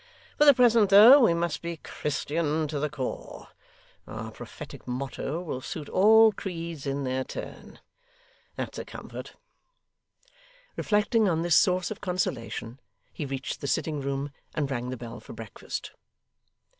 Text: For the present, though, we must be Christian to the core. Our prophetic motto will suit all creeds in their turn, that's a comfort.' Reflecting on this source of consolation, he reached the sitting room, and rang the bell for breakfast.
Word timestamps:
For 0.39 0.45
the 0.45 0.55
present, 0.55 0.89
though, 0.89 1.19
we 1.19 1.35
must 1.35 1.61
be 1.61 1.77
Christian 1.77 2.67
to 2.69 2.79
the 2.79 2.89
core. 2.89 3.49
Our 4.07 4.31
prophetic 4.31 4.87
motto 4.87 5.39
will 5.39 5.61
suit 5.61 5.87
all 5.89 6.31
creeds 6.31 6.87
in 6.87 7.03
their 7.03 7.23
turn, 7.23 7.77
that's 8.55 8.79
a 8.79 8.83
comfort.' 8.83 9.35
Reflecting 10.75 11.29
on 11.29 11.43
this 11.43 11.55
source 11.55 11.91
of 11.91 12.01
consolation, 12.01 12.79
he 13.13 13.27
reached 13.27 13.61
the 13.61 13.67
sitting 13.67 14.01
room, 14.01 14.31
and 14.55 14.71
rang 14.71 14.89
the 14.89 14.97
bell 14.97 15.19
for 15.19 15.33
breakfast. 15.33 15.91